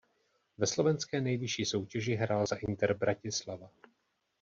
Ve 0.57 0.67
slovenské 0.67 1.21
nejvyšší 1.21 1.65
soutěži 1.65 2.15
hrál 2.15 2.47
za 2.47 2.55
Inter 2.55 2.93
Bratislava. 2.93 3.69